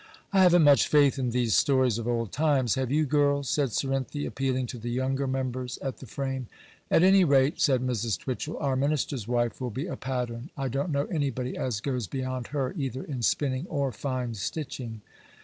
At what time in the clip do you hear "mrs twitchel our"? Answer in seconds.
7.83-8.75